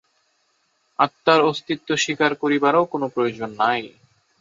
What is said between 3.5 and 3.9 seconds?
নাই।